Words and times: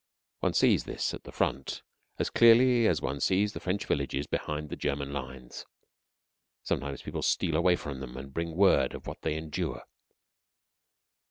One 0.39 0.55
sees 0.55 0.85
this 0.85 1.13
at 1.13 1.25
the 1.25 1.31
front 1.31 1.83
as 2.17 2.31
clearly 2.31 2.87
as 2.87 3.03
one 3.03 3.19
sees 3.19 3.53
the 3.53 3.59
French 3.59 3.85
villages 3.85 4.25
behind 4.25 4.69
the 4.69 4.75
German 4.75 5.13
lines. 5.13 5.67
Sometimes 6.63 7.03
people 7.03 7.21
steal 7.21 7.55
away 7.55 7.75
from 7.75 7.99
them 7.99 8.17
and 8.17 8.33
bring 8.33 8.55
word 8.55 8.95
of 8.95 9.05
what 9.05 9.21
they 9.21 9.37
endure. 9.37 9.83